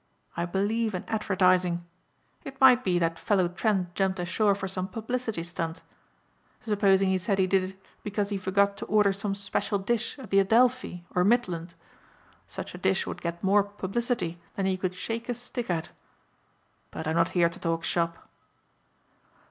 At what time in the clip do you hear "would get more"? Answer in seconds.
13.05-13.61